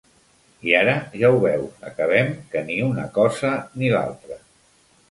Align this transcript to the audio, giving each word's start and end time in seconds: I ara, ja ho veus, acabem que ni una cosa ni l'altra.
I 0.69 0.73
ara, 0.79 0.95
ja 1.23 1.31
ho 1.35 1.37
veus, 1.43 1.77
acabem 1.91 2.35
que 2.55 2.65
ni 2.71 2.81
una 2.89 3.07
cosa 3.21 3.57
ni 3.81 3.95
l'altra. 3.97 4.43